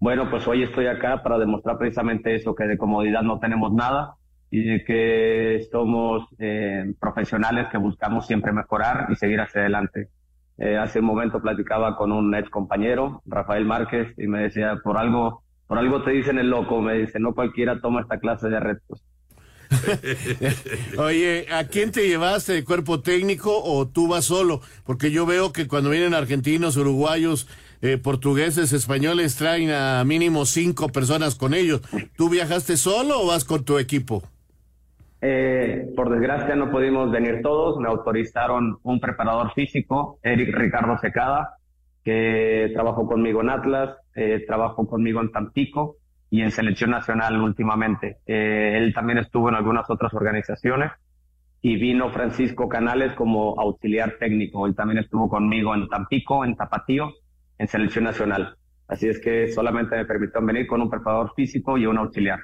[0.00, 4.16] Bueno, pues hoy estoy acá para demostrar precisamente eso, que de comodidad no tenemos nada
[4.50, 10.10] y que somos eh, profesionales que buscamos siempre mejorar y seguir hacia adelante.
[10.58, 14.98] Eh, hace un momento platicaba con un ex compañero, Rafael Márquez, y me decía, por
[14.98, 18.60] algo, por algo te dicen el loco, me dice, no cualquiera toma esta clase de
[18.60, 19.02] retos.
[20.98, 24.60] Oye, ¿a quién te llevaste de cuerpo técnico o tú vas solo?
[24.84, 27.48] Porque yo veo que cuando vienen argentinos, uruguayos,
[27.82, 31.82] eh, portugueses, españoles, traen a mínimo cinco personas con ellos.
[32.16, 34.22] ¿Tú viajaste solo o vas con tu equipo?
[35.20, 37.78] Eh, por desgracia no pudimos venir todos.
[37.78, 41.56] Me autorizaron un preparador físico, Eric Ricardo Secada,
[42.04, 45.96] que trabajó conmigo en Atlas, eh, trabajó conmigo en Tampico
[46.34, 48.18] y en selección nacional últimamente.
[48.26, 50.90] Eh, él también estuvo en algunas otras organizaciones
[51.62, 54.66] y vino Francisco Canales como auxiliar técnico.
[54.66, 57.12] Él también estuvo conmigo en Tampico, en Tapatío,
[57.56, 58.56] en selección nacional.
[58.88, 62.40] Así es que solamente me permitieron venir con un preparador físico y un auxiliar.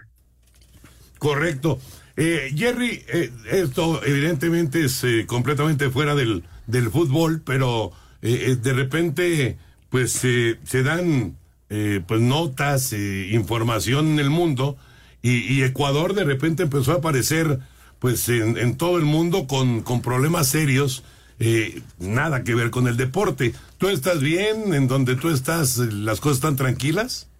[1.18, 1.80] Correcto.
[2.16, 7.90] Eh, Jerry, eh, esto evidentemente es completamente fuera del, del fútbol, pero
[8.22, 9.58] de repente
[9.90, 11.39] pues se dan
[11.70, 14.76] eh, pues notas, eh, información en el mundo
[15.22, 17.60] y, Ecuador de repente empezó a aparecer
[17.98, 21.04] pues en, todo el mundo con, con problemas serios,
[21.38, 23.52] eh, nada que ver con el deporte.
[23.78, 24.72] ¿Tú estás bien?
[24.72, 27.30] ¿En donde tú estás las cosas están tranquilas?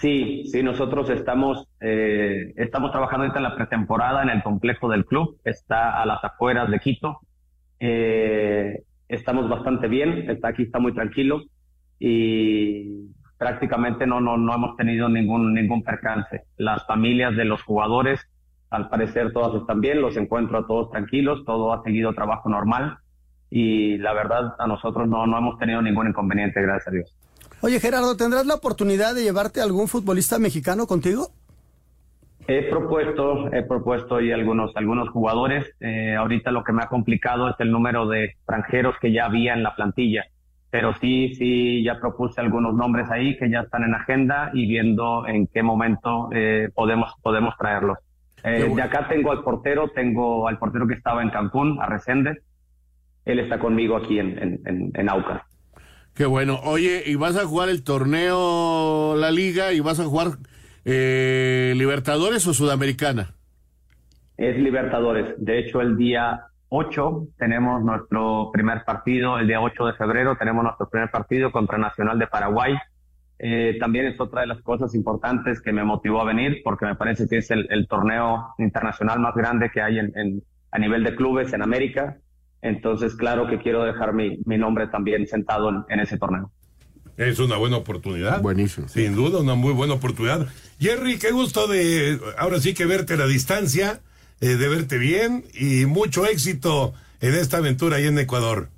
[0.00, 5.04] Sí, sí, nosotros estamos, eh, estamos trabajando ahorita en la pretemporada en el complejo del
[5.04, 7.20] club, está a las afueras de Quito.
[9.08, 11.42] Estamos bastante bien, está aquí, está muy tranquilo
[11.98, 16.42] y prácticamente no, no, no hemos tenido ningún, ningún percance.
[16.58, 18.20] Las familias de los jugadores,
[18.68, 22.98] al parecer todas están bien, los encuentro a todos tranquilos, todo ha seguido trabajo normal
[23.48, 27.16] y la verdad a nosotros no, no hemos tenido ningún inconveniente, gracias a Dios.
[27.62, 31.28] Oye, Gerardo, ¿tendrás la oportunidad de llevarte a algún futbolista mexicano contigo?
[32.46, 35.64] He propuesto, he propuesto y algunos, algunos jugadores.
[35.80, 39.54] Eh, ahorita lo que me ha complicado es el número de extranjeros que ya había
[39.54, 40.26] en la plantilla.
[40.70, 45.26] Pero sí, sí, ya propuse algunos nombres ahí que ya están en agenda y viendo
[45.26, 47.98] en qué momento eh, podemos, podemos traerlos.
[48.44, 52.42] Eh, de acá tengo al portero, tengo al portero que estaba en Cancún, a Resende.
[53.24, 55.42] Él está conmigo aquí en, en, en, en Aucas.
[56.14, 56.60] Qué bueno.
[56.64, 60.28] Oye, ¿y vas a jugar el torneo, la liga, y vas a jugar
[60.84, 63.34] eh, Libertadores o Sudamericana?
[64.36, 65.34] Es Libertadores.
[65.38, 70.62] De hecho, el día 8 tenemos nuestro primer partido, el día 8 de febrero tenemos
[70.62, 72.74] nuestro primer partido contra Nacional de Paraguay.
[73.40, 76.94] Eh, también es otra de las cosas importantes que me motivó a venir porque me
[76.94, 81.02] parece que es el, el torneo internacional más grande que hay en, en, a nivel
[81.02, 82.18] de clubes en América.
[82.62, 86.52] Entonces, claro que quiero dejar mi, mi nombre también sentado en, en ese torneo.
[87.16, 88.40] Es una buena oportunidad.
[88.40, 88.88] Buenísimo.
[88.88, 90.46] Sin duda, una muy buena oportunidad.
[90.78, 94.00] Jerry, qué gusto de ahora sí que verte a la distancia,
[94.40, 98.68] eh, de verte bien y mucho éxito en esta aventura ahí en Ecuador.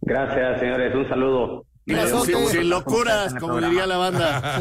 [0.00, 0.94] Gracias, señores.
[0.94, 1.64] Un saludo.
[2.26, 4.60] Sin, sin locuras, como diría la banda.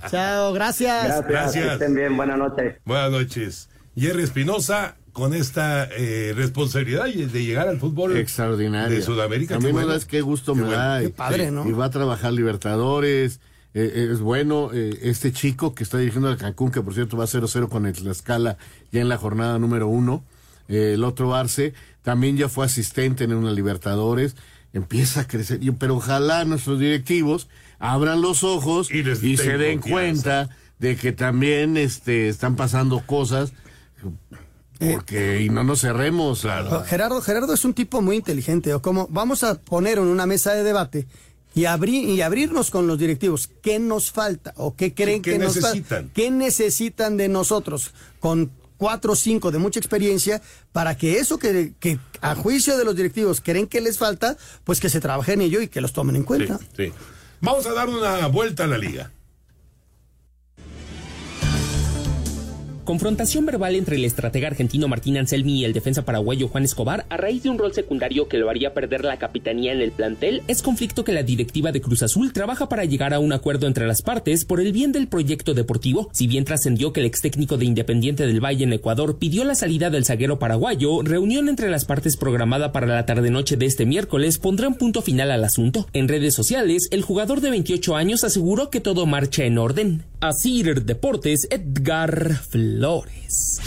[0.10, 1.04] Chao, gracias.
[1.06, 1.26] Gracias.
[1.28, 1.66] Gracias.
[1.66, 2.16] Que estén bien.
[2.16, 2.76] Buenas noches.
[2.84, 3.68] Buenas noches.
[3.96, 8.94] Jerry Espinosa, con esta eh, responsabilidad de llegar al fútbol Extraordinario.
[8.94, 9.56] de Sudamérica.
[9.56, 9.88] A mí me bueno.
[9.88, 10.78] das qué gusto Qué me bueno.
[10.82, 11.00] da.
[11.00, 11.66] Qué padre, y- ¿no?
[11.66, 13.40] Y va a trabajar Libertadores.
[13.74, 17.24] Eh, es bueno eh, este chico que está dirigiendo al Cancún, que por cierto va
[17.26, 18.56] 0-0 con el Tlaxcala
[18.92, 20.24] ya en la jornada número uno.
[20.68, 24.36] Eh, el otro Arce también ya fue asistente en una Libertadores.
[24.72, 29.56] Empieza a crecer, y- pero ojalá nuestros directivos abran los ojos Y y, les se
[29.58, 29.90] den confianza.
[29.90, 33.52] cuenta de que también este, están pasando cosas.
[34.78, 36.42] Porque, y no nos cerremos.
[36.86, 38.72] Gerardo, Gerardo es un tipo muy inteligente.
[38.74, 41.08] O como vamos a poner en una mesa de debate
[41.54, 43.48] y abrir y abrirnos con los directivos.
[43.62, 45.68] ¿Qué nos falta o qué creen ¿Qué que nos falta?
[45.68, 46.10] necesitan?
[46.14, 50.40] ¿Qué necesitan de nosotros con cuatro o cinco de mucha experiencia
[50.72, 54.80] para que eso que, que a juicio de los directivos creen que les falta, pues
[54.80, 56.58] que se trabaje en ello y que los tomen en cuenta?
[56.76, 56.92] Sí.
[57.40, 59.10] Vamos a dar una vuelta a la liga.
[62.88, 67.18] Confrontación verbal entre el estratega argentino Martín Anselmi y el defensa paraguayo Juan Escobar a
[67.18, 70.62] raíz de un rol secundario que lo haría perder la capitanía en el plantel es
[70.62, 74.00] conflicto que la directiva de Cruz Azul trabaja para llegar a un acuerdo entre las
[74.00, 76.08] partes por el bien del proyecto deportivo.
[76.14, 79.54] Si bien trascendió que el ex técnico de Independiente del Valle en Ecuador pidió la
[79.54, 84.38] salida del zaguero paraguayo, reunión entre las partes programada para la tarde-noche de este miércoles
[84.38, 85.86] pondrá un punto final al asunto.
[85.92, 90.04] En redes sociales, el jugador de 28 años aseguró que todo marcha en orden.
[90.20, 93.60] Asir Deportes, Edgar Flores.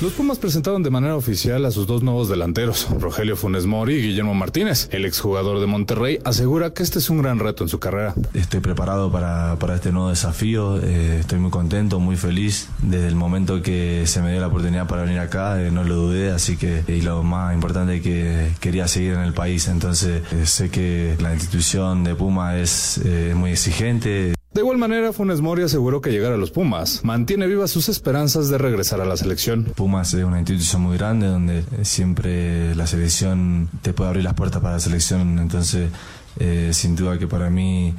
[0.00, 4.02] Los Pumas presentaron de manera oficial a sus dos nuevos delanteros, Rogelio Funes Mori y
[4.02, 4.88] Guillermo Martínez.
[4.90, 8.14] El exjugador de Monterrey asegura que este es un gran reto en su carrera.
[8.34, 12.68] Estoy preparado para, para este nuevo desafío, eh, estoy muy contento, muy feliz.
[12.82, 15.94] Desde el momento que se me dio la oportunidad para venir acá, eh, no lo
[15.94, 19.68] dudé, así que y lo más importante es que quería seguir en el país.
[19.68, 24.34] Entonces eh, sé que la institución de Puma es eh, muy exigente.
[24.54, 28.48] De igual manera, Funes Mori aseguró que llegar a los Pumas mantiene vivas sus esperanzas
[28.48, 29.64] de regresar a la selección.
[29.74, 34.34] Pumas es una institución muy grande donde eh, siempre la selección te puede abrir las
[34.34, 35.90] puertas para la selección, entonces
[36.38, 37.96] eh, sin duda que para mí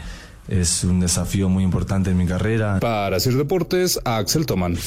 [0.47, 2.79] es un desafío muy importante en mi carrera.
[2.79, 4.77] Para Sir Deportes, Axel Toman.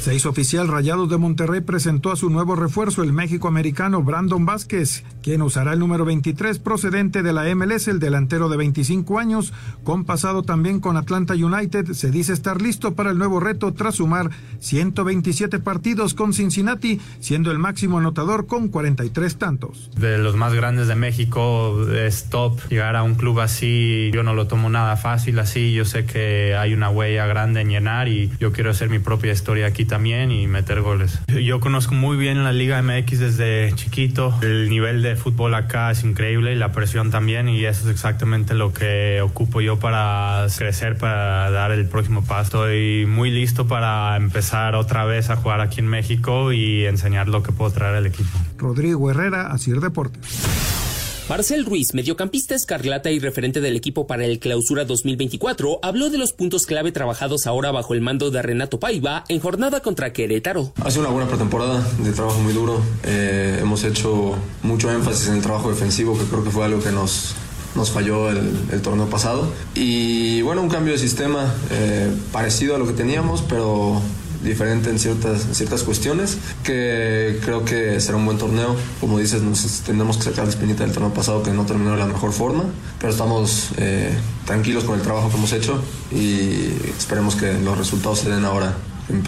[0.00, 5.02] Se hizo oficial Rayados de Monterrey presentó a su nuevo refuerzo, el México-americano Brandon Vázquez,
[5.22, 10.04] quien usará el número 23 procedente de la MLS, el delantero de 25 años, con
[10.04, 14.30] pasado también con Atlanta United, se dice estar listo para el nuevo reto tras sumar
[14.60, 19.90] 127 partidos con Cincinnati, siendo el máximo anotador con 43 tantos.
[19.98, 22.60] de los más grandes de México, es top.
[22.68, 25.72] Llegar a un club así, yo no lo tomo nada fácil así.
[25.72, 29.32] Yo sé que hay una huella grande en llenar y yo quiero hacer mi propia
[29.32, 31.18] historia aquí también y meter goles.
[31.26, 34.32] Yo conozco muy bien la Liga MX desde chiquito.
[34.42, 38.54] El nivel de fútbol acá es increíble y la presión también y eso es exactamente
[38.54, 42.66] lo que ocupo yo para crecer, para dar el próximo paso.
[42.68, 47.42] Estoy muy listo para empezar otra vez a jugar aquí en México y enseñar lo
[47.42, 48.30] que puedo traer al equipo.
[48.56, 50.87] Rodrigo Herrera, Asir Deportes.
[51.28, 56.32] Marcel Ruiz, mediocampista escarlata y referente del equipo para el Clausura 2024, habló de los
[56.32, 60.72] puntos clave trabajados ahora bajo el mando de Renato Paiva en jornada contra Querétaro.
[60.82, 62.80] Ha sido una buena pretemporada, de trabajo muy duro.
[63.04, 66.92] Eh, hemos hecho mucho énfasis en el trabajo defensivo, que creo que fue algo que
[66.92, 67.34] nos,
[67.74, 69.52] nos falló el, torneo pasado.
[69.74, 74.00] Y bueno, un cambio de sistema eh, parecido a lo que teníamos, pero
[74.42, 78.76] diferente en ciertas, en ciertas cuestiones, que creo que será un buen torneo.
[79.00, 81.98] Como dices, nos tenemos que sacar la espinita del torneo pasado que no terminó de
[81.98, 82.64] la mejor forma,
[82.98, 88.20] pero estamos eh, tranquilos con el trabajo que hemos hecho y esperemos que los resultados
[88.20, 88.74] se den ahora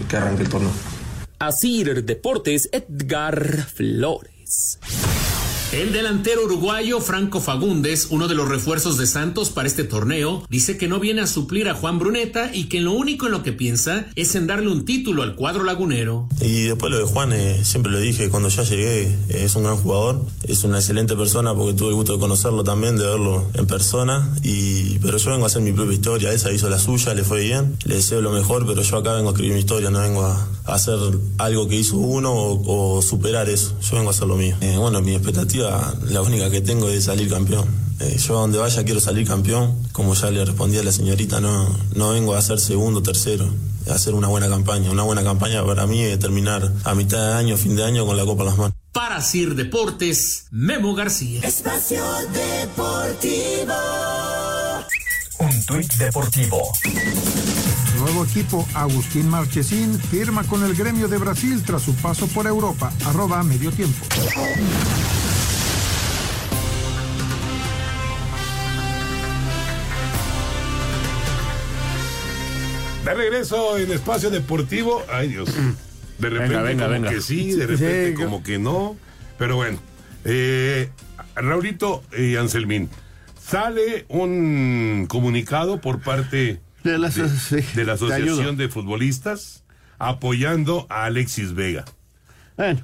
[0.07, 0.71] que arranque el torneo.
[1.39, 4.79] Asir Deportes, Edgar Flores.
[5.71, 10.77] El delantero uruguayo Franco Fagundes, uno de los refuerzos de Santos para este torneo, dice
[10.77, 13.53] que no viene a suplir a Juan Bruneta y que lo único en lo que
[13.53, 16.27] piensa es en darle un título al cuadro lagunero.
[16.41, 19.63] Y después lo de Juan, eh, siempre lo dije cuando ya llegué, eh, es un
[19.63, 23.45] gran jugador, es una excelente persona porque tuve el gusto de conocerlo también, de verlo
[23.53, 27.13] en persona, y pero yo vengo a hacer mi propia historia, esa hizo la suya,
[27.13, 29.89] le fue bien, le deseo lo mejor, pero yo acá vengo a escribir mi historia,
[29.89, 30.97] no vengo a, hacer
[31.37, 34.57] algo que hizo uno o, superar eso, yo vengo a hacer lo mío.
[34.59, 37.65] Eh, bueno, mi expectativa la única que tengo es salir campeón.
[37.99, 39.77] Eh, yo a donde vaya quiero salir campeón.
[39.91, 43.47] Como ya le respondí a la señorita, no, no vengo a ser segundo, tercero.
[43.89, 44.91] A hacer una buena campaña.
[44.91, 48.17] Una buena campaña para mí es terminar a mitad de año, fin de año con
[48.17, 48.73] la copa en las manos.
[48.91, 51.41] Para Sir Deportes, Memo García.
[51.43, 53.73] Espacio Deportivo.
[55.39, 56.71] Un tuit deportivo
[58.01, 62.91] nuevo equipo, Agustín Marchesín, firma con el gremio de Brasil tras su paso por Europa.
[63.05, 64.05] Arroba medio tiempo.
[73.05, 75.03] De regreso en espacio deportivo.
[75.11, 75.49] Ay Dios.
[76.19, 78.95] De repente como que sí, de repente como que no.
[79.37, 79.79] Pero bueno.
[80.23, 80.89] Eh,
[81.35, 82.89] Raulito y Anselmín.
[83.41, 89.63] Sale un comunicado por parte de la, Asociación de Futbolistas
[89.97, 91.85] apoyando a Alexis Vega.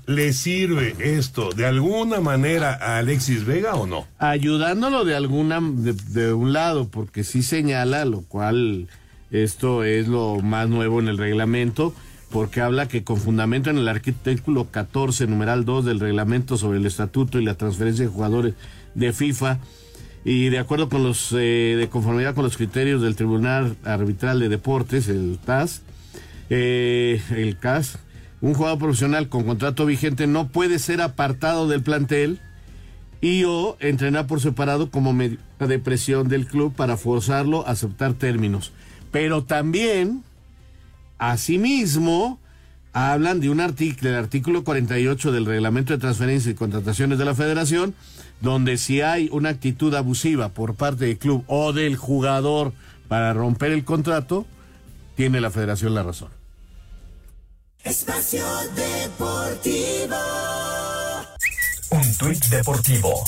[0.07, 4.07] ¿Le sirve esto de alguna manera a Alexis Vega o no?
[4.17, 8.87] Ayudándolo de alguna de, un lado, porque sí señala, lo cual
[9.31, 11.93] esto es lo más nuevo en el reglamento,
[12.31, 16.85] porque habla que con fundamento en el artículo 14, numeral 2 del reglamento sobre el
[16.85, 18.53] estatuto y la transferencia de jugadores
[18.95, 19.59] de FIFA,
[20.25, 24.49] y de acuerdo con los, eh, de conformidad con los criterios del Tribunal Arbitral de
[24.49, 25.83] Deportes, el TAS,
[26.49, 27.99] eh, el CAS,
[28.41, 32.39] un jugador profesional con contrato vigente no puede ser apartado del plantel
[33.21, 38.13] y o entrenar por separado como medida de presión del club para forzarlo a aceptar
[38.13, 38.73] términos.
[39.19, 40.23] Pero también,
[41.17, 42.39] asimismo,
[42.93, 47.33] hablan de un artículo, el artículo 48 del reglamento de transferencias y contrataciones de la
[47.33, 47.95] federación,
[48.41, 52.73] donde si hay una actitud abusiva por parte del club o del jugador
[53.07, 54.45] para romper el contrato,
[55.15, 56.29] tiene la federación la razón.
[57.83, 60.15] Espacio Deportivo.
[61.89, 63.23] Un tuit deportivo.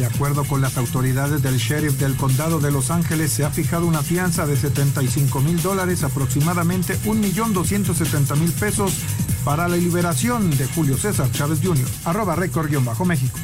[0.00, 3.84] De acuerdo con las autoridades del sheriff del condado de Los Ángeles, se ha fijado
[3.84, 8.94] una fianza de 75 mil dólares, aproximadamente 1.270.000 pesos,
[9.44, 13.38] para la liberación de Julio César Chávez Jr., arroba récord-méxico.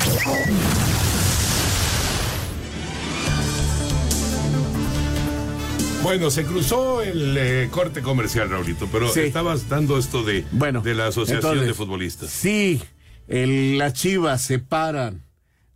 [6.03, 10.95] Bueno, se cruzó el eh, corte comercial, Raulito, pero estabas dando esto de, bueno, de
[10.95, 12.31] la Asociación de Futbolistas.
[12.31, 12.81] Sí,
[13.29, 15.26] el, las chivas separan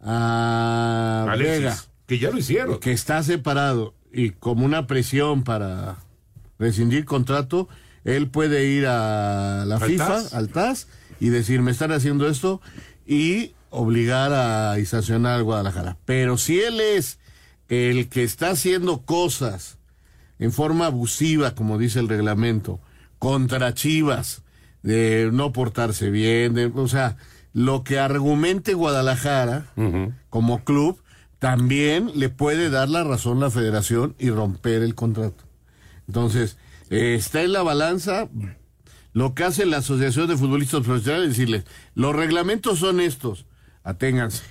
[0.03, 2.79] a Alexis, que ya lo hicieron.
[2.81, 5.99] Que está separado y como una presión para
[6.59, 7.69] rescindir contrato,
[8.05, 10.89] él puede ir a la FIFA, al TAS,
[11.21, 12.61] y decir, me están haciendo esto,
[13.07, 15.97] y obligar a y sancionar al Guadalajara.
[16.05, 17.19] Pero si él es
[17.69, 19.79] el que está haciendo cosas
[20.39, 22.81] en forma abusiva, como dice el reglamento,
[23.19, 24.43] contra Chivas,
[24.83, 27.17] de no portarse bien, de, o sea,
[27.53, 29.67] lo que argumente Guadalajara
[30.29, 31.01] como club,
[31.39, 35.45] también le puede dar la razón la federación y romper el contrato.
[36.07, 36.59] Entonces,
[36.91, 38.29] eh, está en la balanza
[39.13, 43.47] lo que hace la Asociación de Futbolistas Profesionales, decirles, los reglamentos son estos,
[43.83, 44.45] aténganse.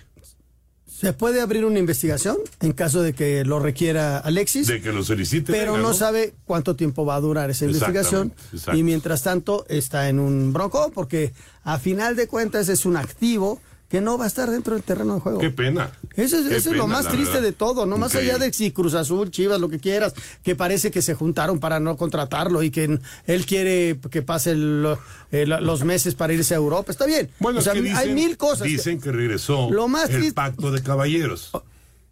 [0.99, 4.67] Se puede abrir una investigación en caso de que lo requiera Alexis.
[4.67, 5.53] De que lo solicite.
[5.53, 8.33] Pero no, sabe cuánto tiempo va a durar esa investigación.
[8.73, 11.31] Y mientras tanto está en un bronco porque
[11.63, 15.15] a final de cuentas es un activo que no va a estar dentro del terreno
[15.15, 15.39] de juego.
[15.39, 15.91] Qué pena.
[16.15, 19.59] Eso es, lo más triste de todo, no más allá de si Cruz Azul, Chivas,
[19.59, 20.13] lo que quieras,
[20.43, 25.45] que parece que se juntaron para no contratarlo y que él quiere que pase eh,
[25.45, 26.91] los meses para irse a Europa.
[26.91, 27.29] Está bien.
[27.39, 27.61] Bueno,
[27.95, 28.67] hay mil cosas.
[28.67, 31.51] Dicen que, regresó lo más el pacto de caballeros.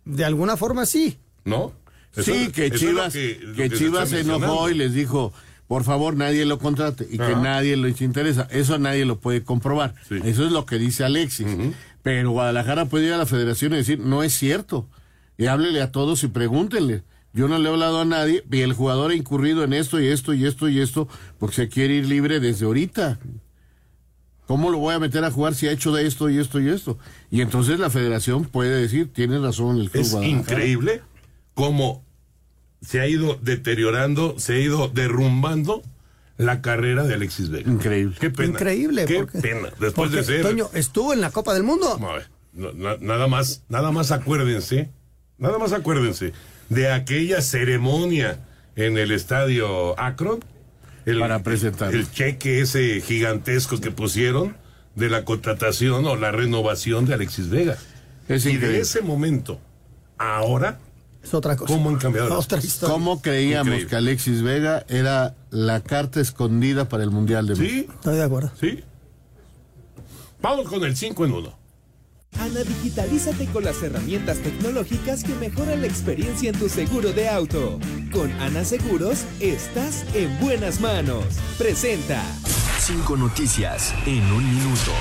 [0.04, 1.20] De alguna forma sí.
[1.46, 1.74] ¿No?
[2.24, 5.32] sí, que Chivas, que, Chivas se enojó y les dijo,
[5.68, 8.48] por favor nadie lo contrate y que nadie les interesa.
[8.52, 9.96] Eso nadie lo puede comprobar.
[10.24, 11.48] Eso es lo que dice Alexis.
[12.04, 14.88] Pero Guadalajara puede ir a la federación y decir, no es cierto.
[15.38, 17.04] Y háblele a todos y pregúntenle.
[17.34, 20.08] yo no le he hablado a nadie y el jugador ha incurrido en esto y
[20.08, 21.08] esto y esto y esto
[21.38, 23.20] porque se quiere ir libre desde ahorita.
[24.48, 26.70] ¿Cómo lo voy a meter a jugar si ha hecho de esto y esto y
[26.70, 26.98] esto?
[27.30, 30.40] Y entonces la federación puede decir, tiene razón el club Es Guadalajara.
[30.42, 31.02] increíble
[31.54, 32.06] cómo
[32.82, 35.84] se ha ido deteriorando, se ha ido derrumbando
[36.38, 37.70] la carrera de Alexis Vega.
[37.72, 38.16] Increíble.
[38.20, 38.50] Qué pena.
[38.50, 39.70] Increíble, Qué porque- pena.
[39.80, 40.42] Después Porque, de ser.
[40.44, 41.94] Toño, estuvo en la Copa del Mundo.
[42.02, 44.90] A ver, no, na- nada más, nada más acuérdense,
[45.40, 46.34] nada más acuérdense
[46.70, 48.40] de aquella ceremonia
[48.76, 50.44] en el estadio Akron.
[51.06, 51.96] El, Para presentar.
[51.96, 54.58] El cheque ese gigantesco que pusieron
[54.96, 57.78] de la contratación o la renovación de Alexis Vega.
[58.28, 58.76] Es y increíble.
[58.78, 59.60] de ese momento,
[60.18, 60.80] ahora,
[61.28, 61.74] Es otra cosa.
[61.74, 62.94] ¿cómo han cambiado las Otra historia.
[62.94, 63.90] ¿Cómo creíamos Increíble.
[63.90, 67.92] que Alexis Vega era la carta escondida para el Mundial de México?
[67.92, 68.52] Sí, Estoy de acuerdo.
[68.60, 68.84] sí.
[70.42, 71.58] Vamos con el 5 en 1.
[72.40, 77.80] Ana, digitalízate con las herramientas tecnológicas que mejoran la experiencia en tu seguro de auto.
[78.14, 81.26] Con Ana Seguros, estás en buenas manos.
[81.58, 82.22] Presenta.
[82.80, 84.92] Cinco noticias en un minuto.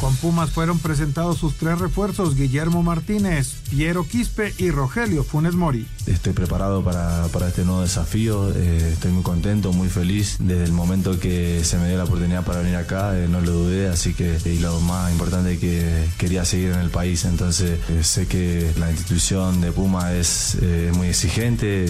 [0.00, 5.88] Con Pumas fueron presentados sus tres refuerzos, Guillermo Martínez, Piero Quispe y Rogelio Funes Mori.
[6.06, 10.36] Estoy preparado para, para este nuevo desafío, eh, estoy muy contento, muy feliz.
[10.38, 13.50] Desde el momento que se me dio la oportunidad para venir acá, eh, no lo
[13.50, 18.04] dudé, así que y lo más importante que quería seguir en el país, entonces eh,
[18.04, 21.86] sé que la institución de Puma es eh, muy exigente.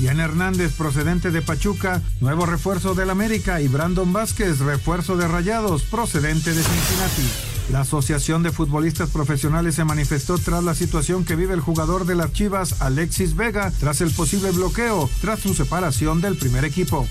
[0.00, 5.82] Ian Hernández, procedente de Pachuca, nuevo refuerzo del América y Brandon Vázquez, refuerzo de Rayados,
[5.82, 7.28] procedente de Cincinnati.
[7.72, 12.14] La Asociación de Futbolistas Profesionales se manifestó tras la situación que vive el jugador de
[12.14, 17.06] las Chivas, Alexis Vega, tras el posible bloqueo, tras su separación del primer equipo.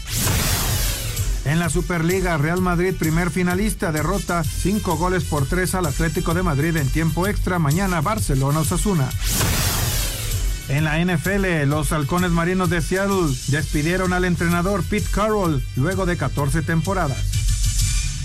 [1.45, 6.43] En la Superliga, Real Madrid, primer finalista, derrota 5 goles por 3 al Atlético de
[6.43, 7.59] Madrid en tiempo extra.
[7.59, 9.09] Mañana, Barcelona Osasuna.
[10.69, 16.17] En la NFL, los halcones marinos de Seattle despidieron al entrenador Pete Carroll luego de
[16.17, 17.17] 14 temporadas.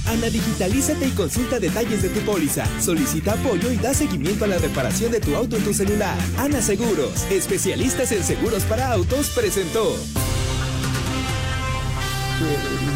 [0.07, 2.65] Ana, digitalízate y consulta detalles de tu póliza.
[2.81, 6.19] Solicita apoyo y da seguimiento a la reparación de tu auto en tu celular.
[6.37, 9.95] Ana Seguros, especialistas en seguros para autos, presentó.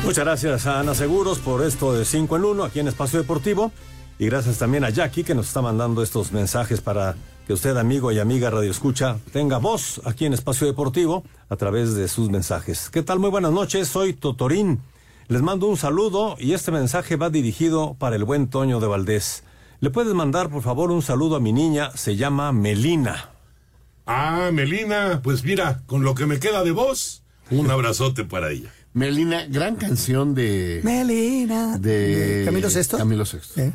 [0.05, 3.70] Muchas gracias a Ana Seguros por esto de 5 en 1 aquí en Espacio Deportivo.
[4.18, 7.14] Y gracias también a Jackie que nos está mandando estos mensajes para
[7.47, 11.94] que usted, amigo y amiga Radio Escucha, tenga voz aquí en Espacio Deportivo a través
[11.94, 12.90] de sus mensajes.
[12.90, 13.20] ¿Qué tal?
[13.20, 14.80] Muy buenas noches, soy Totorín.
[15.28, 19.44] Les mando un saludo y este mensaje va dirigido para el buen Toño de Valdés.
[19.78, 21.92] ¿Le puedes mandar, por favor, un saludo a mi niña?
[21.94, 23.30] Se llama Melina.
[24.07, 28.72] Ah, Melina, pues mira, con lo que me queda de voz, un abrazote para ella.
[28.92, 30.80] Melina, gran canción de...
[30.82, 31.78] Melina.
[31.78, 32.99] de Camilo Sesto.
[32.99, 33.61] Camilo Sesto.
[33.61, 33.72] Eh.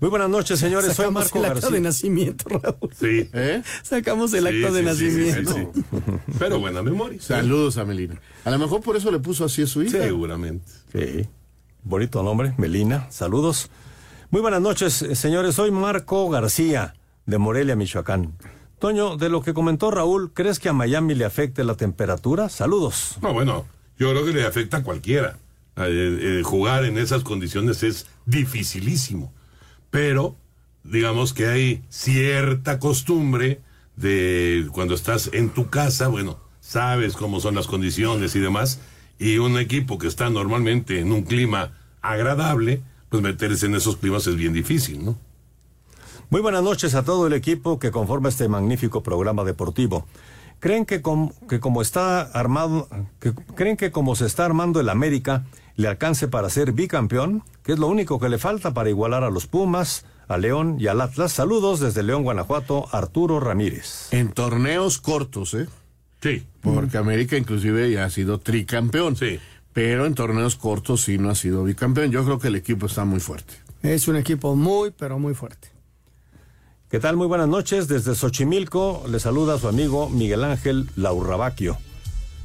[0.00, 0.86] Muy buenas noches, señores.
[0.94, 1.74] Soy Sacamos Marco el acta García.
[1.74, 2.90] de nacimiento, Raúl.
[2.98, 3.28] Sí.
[3.32, 3.62] ¿Eh?
[3.82, 5.52] Sacamos el Sí, acta de sí, sí, nacimiento.
[5.54, 6.12] sí, sí.
[6.38, 7.20] Pero buena memoria.
[7.20, 8.20] Saludos a Melina.
[8.44, 9.98] A lo mejor por eso le puso así a su hija.
[10.00, 10.64] Seguramente.
[10.92, 11.28] Sí.
[11.82, 13.10] Bonito nombre, Melina.
[13.10, 13.70] Saludos.
[14.30, 15.56] Muy buenas noches, eh, señores.
[15.56, 16.94] Soy Marco García,
[17.26, 18.34] de Morelia, Michoacán.
[18.78, 22.48] Toño, de lo que comentó Raúl, ¿crees que a Miami le afecte la temperatura?
[22.48, 23.16] Saludos.
[23.20, 23.66] No, bueno,
[23.98, 25.38] yo creo que le afecta a cualquiera.
[25.76, 29.32] Eh, eh, jugar en esas condiciones es dificilísimo.
[29.90, 30.36] Pero,
[30.84, 33.60] digamos que hay cierta costumbre
[33.96, 38.80] de cuando estás en tu casa, bueno, sabes cómo son las condiciones y demás,
[39.18, 41.72] y un equipo que está normalmente en un clima
[42.02, 45.18] agradable, pues meterse en esos climas es bien difícil, ¿no?
[46.30, 50.06] Muy buenas noches a todo el equipo que conforma este magnífico programa deportivo.
[50.60, 52.86] ¿Creen que, com- que como está armado,
[53.18, 55.46] que, creen que como se está armando el América
[55.78, 57.44] le alcance para ser bicampeón?
[57.62, 60.88] Que es lo único que le falta para igualar a los Pumas, a León y
[60.88, 61.32] al Atlas.
[61.32, 64.08] Saludos desde León, Guanajuato, Arturo Ramírez.
[64.10, 65.68] En torneos cortos, ¿eh?
[66.20, 66.44] Sí.
[66.62, 69.14] Porque América inclusive ya ha sido tricampeón.
[69.14, 69.38] Sí.
[69.72, 72.10] Pero en torneos cortos sí no ha sido bicampeón.
[72.10, 73.54] Yo creo que el equipo está muy fuerte.
[73.84, 75.68] Es un equipo muy, pero muy fuerte.
[76.90, 77.16] ¿Qué tal?
[77.16, 77.86] Muy buenas noches.
[77.86, 81.78] Desde Xochimilco le saluda a su amigo Miguel Ángel Laurrabaquio.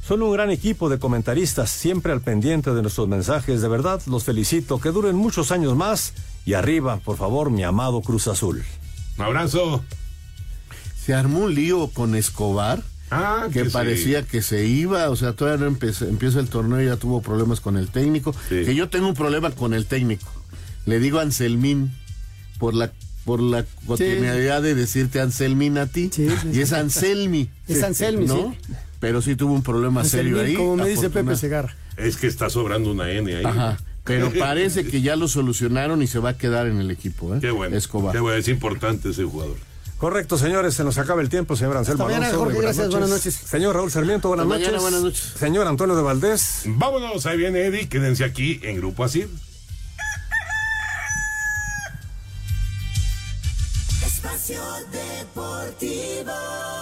[0.06, 3.62] Son un gran equipo de comentaristas, siempre al pendiente de nuestros mensajes.
[3.62, 4.78] De verdad, los felicito.
[4.78, 6.12] Que duren muchos años más.
[6.44, 8.62] Y arriba, por favor, mi amado Cruz Azul.
[9.16, 9.82] Un abrazo.
[11.02, 12.82] Se armó un lío con Escobar.
[13.10, 14.26] Ah, que que parecía sí.
[14.30, 17.60] que se iba, o sea, todavía no empieza, empieza el torneo y ya tuvo problemas
[17.60, 18.34] con el técnico.
[18.48, 18.64] Sí.
[18.64, 20.26] Que yo tengo un problema con el técnico.
[20.84, 21.92] Le digo Anselmín
[22.58, 22.92] por la
[23.24, 26.10] por la cotidianidad de decirte Anselmín a ti.
[26.12, 26.60] Sí, sí, y sí.
[26.60, 27.48] es Anselmi.
[27.68, 28.54] Es Anselmi, ¿no?
[29.04, 30.54] pero sí tuvo un problema pues serio ahí.
[30.54, 31.76] Como me dice Pepe Segarra.
[31.98, 33.44] Es que está sobrando una N ahí.
[33.44, 33.76] Ajá.
[34.02, 37.34] Pero parece que ya lo solucionaron y se va a quedar en el equipo.
[37.34, 37.38] ¿eh?
[37.38, 37.76] Qué bueno.
[37.76, 38.14] Escobar.
[38.14, 39.58] Qué bueno, es importante ese jugador.
[39.98, 42.44] Correcto, señores, se nos acaba el tiempo, señor Anselmo Hasta Alonso.
[42.46, 42.90] Buenas noches.
[42.92, 43.34] buenas noches.
[43.34, 44.80] Señor Raúl Sarmiento, buenas noches.
[44.80, 45.32] Buenas noches.
[45.38, 46.62] Señor Antonio de Valdés.
[46.64, 49.28] Vámonos, ahí viene Eddie, quédense aquí en Grupo Asir.
[54.06, 56.73] Espacio Deportivo.